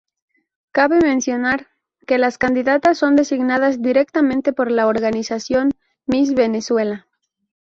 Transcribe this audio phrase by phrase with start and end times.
[0.71, 1.67] Cabe mencionar,
[2.07, 5.73] que las candidatas son designadas directamente por la Organización
[6.07, 7.05] Miss Venezuela.